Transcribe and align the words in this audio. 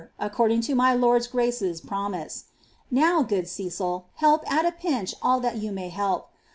aooording 0.19 0.65
to 0.65 0.73
my 0.73 0.95
lord's 0.95 1.27
grace's 1.27 1.79
promise. 1.79 2.45
Now, 2.89 3.21
good 3.21 3.45
Ceoal, 3.45 4.05
halp 4.15 4.41
«t 4.49 4.49
a 4.49 4.71
piaoh 4.71 5.15
•11 5.19 5.43
diat 5.43 5.61
you 5.61 5.71
may 5.71 5.89
help. 5.89 6.31